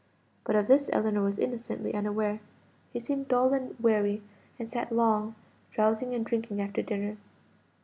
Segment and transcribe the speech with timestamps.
[0.45, 2.39] But of this Ellinor was innocently unaware.
[2.91, 4.23] He seemed dull and weary,
[4.57, 5.35] and sat long,
[5.69, 7.17] drowsing and drinking after dinner.